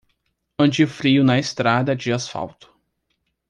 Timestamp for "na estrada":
1.23-1.95